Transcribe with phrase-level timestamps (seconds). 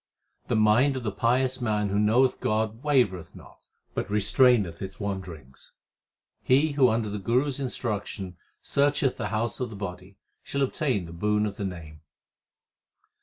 [0.47, 5.73] The mind of the pious man who knoweth God wavereth not, but restraineth its wanderings.
[6.41, 11.05] He who under the Guru s instruction searcheth the house of the body, shall obtain
[11.05, 12.01] the boon of the Name.